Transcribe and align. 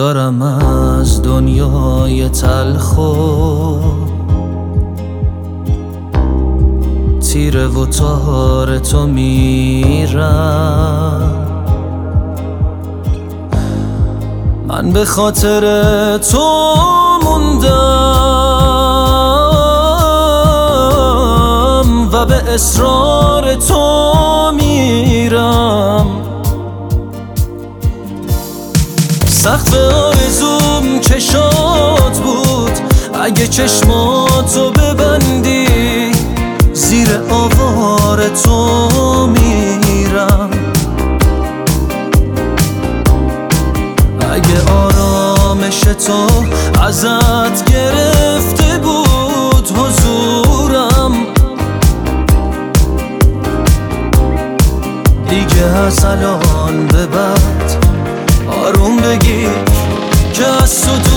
دارم 0.00 0.42
از 0.42 1.22
دنیای 1.22 2.28
تلخو 2.28 3.78
تیره 7.20 7.66
و 7.66 7.86
تار 7.86 8.78
تو 8.78 9.06
میرم. 9.06 10.20
من 14.68 14.90
به 14.90 15.04
خاطر 15.04 16.18
تو 16.18 16.74
موندم 17.24 17.70
و 22.12 22.24
به 22.26 22.54
اصرار 22.54 23.54
تو 23.54 24.19
سخت 29.42 29.74
آرزوم 29.74 31.00
چشات 31.00 32.18
بود. 32.18 32.70
اگه 33.22 33.46
چشماتو 33.46 34.70
ببندی 34.70 36.12
زیر 36.72 37.08
آوار 37.30 38.28
تو 38.28 39.26
میرم. 39.26 40.50
اگه 44.32 44.72
آرامش 44.72 45.80
تو 45.80 46.26
ازت 46.82 47.64
گرفته 47.64 48.78
بود 48.82 49.68
حضورم 49.78 51.12
دیگه 55.28 55.64
از 55.64 56.04
الان 56.04 56.86
به 56.86 57.06
بعد 57.06 57.79
آروم 58.70 58.96
بگیر 58.96 59.48
که 60.32 60.46
از 60.46 60.84
تو 60.84 61.09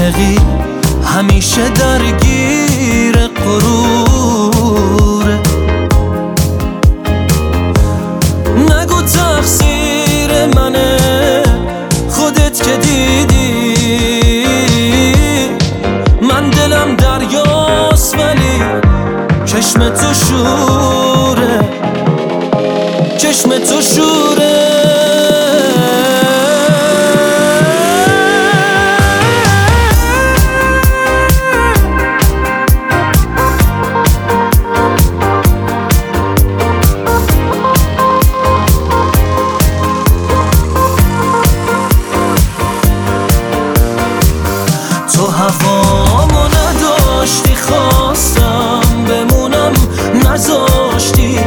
عاشقی 0.00 0.36
همیشه 1.04 1.68
درگیر 1.68 3.26
قروره 3.26 5.38
نگو 8.56 9.02
تقصیر 9.02 10.46
منه 10.56 10.96
خودت 12.08 12.62
که 12.62 12.76
دیدی. 12.76 13.74
من 16.22 16.50
دلم 16.50 16.96
دریاست 16.96 18.14
ولی 18.14 18.62
چشم 19.44 19.88
تو 19.88 20.14
شوره. 20.14 21.60
چشم 23.18 23.58
تو 23.58 23.82
شوره. 23.82 24.59
نذاشتی. 50.30 51.38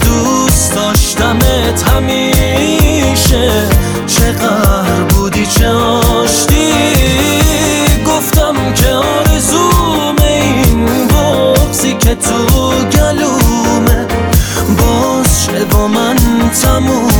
دوست 0.00 0.74
داشتمت 0.74 1.82
همیشه. 1.88 3.50
چقدر 4.06 5.02
بودی 5.08 5.46
چه 5.46 5.68
آشتی. 5.68 6.72
گفتم 8.06 8.54
که 8.74 8.88
آرزوم 8.88 10.16
این 10.28 11.08
بغزی 11.08 11.94
که 11.94 12.14
تو 12.14 12.70
گلومه. 12.98 14.06
باز 14.78 15.44
شه 15.44 15.64
با 15.64 15.88
من 15.88 16.16
تمومه 16.62 17.15